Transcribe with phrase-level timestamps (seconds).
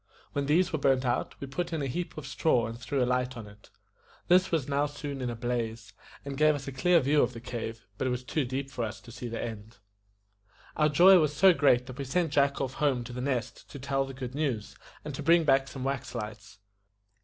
[0.33, 3.05] When these were burnt out, we put in a heap of straw and threw a
[3.05, 3.69] light on it.
[4.29, 5.93] This was now soon in a blaze,
[6.25, 8.83] and gave us a clear view of the cave; but it was too deep for
[8.83, 9.77] us to see the end.
[10.75, 13.77] Our joy was so great that we sent Jack off home to The Nest to
[13.77, 14.75] tell the good news,
[15.05, 16.57] and to bring back some wax lights.